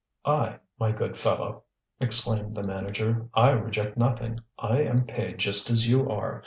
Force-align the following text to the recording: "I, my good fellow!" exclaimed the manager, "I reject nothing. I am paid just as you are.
"I, 0.25 0.57
my 0.79 0.91
good 0.91 1.15
fellow!" 1.15 1.61
exclaimed 1.99 2.53
the 2.53 2.63
manager, 2.63 3.29
"I 3.35 3.51
reject 3.51 3.97
nothing. 3.97 4.39
I 4.57 4.79
am 4.81 5.05
paid 5.05 5.37
just 5.37 5.69
as 5.69 5.87
you 5.87 6.09
are. 6.09 6.39